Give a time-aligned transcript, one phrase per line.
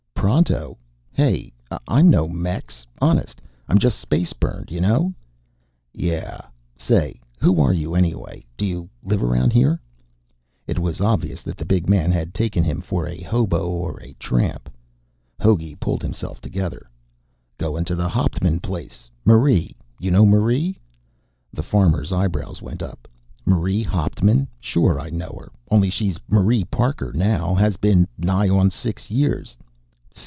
[0.21, 0.77] "Pronto?
[1.11, 1.51] Hey,
[1.87, 2.85] I'm no Mex.
[3.01, 4.69] Honest, I'm just space burned.
[4.69, 5.15] You know?"
[5.95, 6.41] "Yeah.
[6.77, 8.45] Say, who are you, anyway?
[8.55, 9.81] Do you live around here?"
[10.67, 14.13] It was obvious that the big man had taken him for a hobo or a
[14.19, 14.69] tramp.
[15.39, 16.87] Hogey pulled himself together.
[17.57, 19.09] "Goin' to the Hauptman's place.
[19.25, 19.75] Marie.
[19.99, 20.79] You know Marie?"
[21.51, 23.07] The farmer's eyebrows went up.
[23.43, 24.47] "Marie Hauptman?
[24.59, 25.51] Sure I know her.
[25.71, 27.55] Only she's Marie Parker now.
[27.55, 29.57] Has been, nigh on six years.